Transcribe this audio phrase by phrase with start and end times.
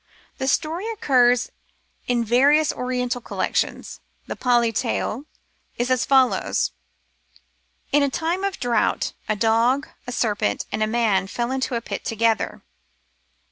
[0.39, 1.51] The story occurs
[2.07, 3.99] in various Oriental collections.
[4.25, 5.25] The PMi tale
[5.77, 6.71] is as follows:—
[7.91, 11.81] In a time of drought, a dog, a serpent, and a man fell into a
[11.81, 12.63] pit together.